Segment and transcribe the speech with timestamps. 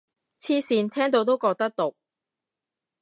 [0.39, 1.95] 黐線，聽到都覺得毒